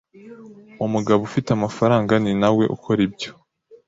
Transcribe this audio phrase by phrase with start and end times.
[0.85, 3.31] umugabo ufite amafaranga ni na we ukora ibyo